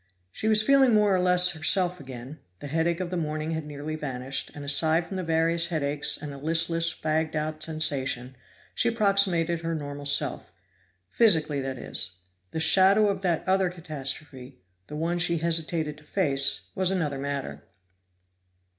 [0.31, 3.95] She was feeling more or less herself again; the headache of the morning had nearly
[3.95, 8.35] vanished, and aside from the various aches and a listless fagged out sensation,
[8.73, 10.55] she approximated her normal self.
[11.11, 12.13] Physically, that is;
[12.49, 17.61] the shadow of that other catastrophe, the one she hesitated to face, was another matter.